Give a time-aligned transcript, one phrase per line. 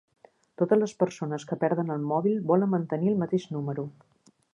[0.59, 3.85] Totes les persones que perden el mòbil volen mantenir el mateix número.